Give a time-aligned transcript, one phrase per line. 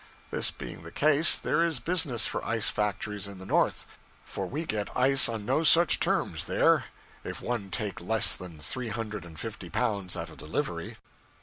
[0.31, 3.85] This being the case, there is business for ice factories in the North;
[4.23, 6.85] for we get ice on no such terms there,
[7.23, 10.97] if one take less than three hundred and fifty pounds at a delivery.